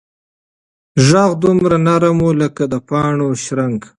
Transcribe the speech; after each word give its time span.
غږ 1.07 1.31
دومره 1.43 1.77
نرم 1.87 2.17
و 2.25 2.29
لکه 2.41 2.63
د 2.71 2.75
پاڼو 2.87 3.29
شرنګ. 3.43 3.79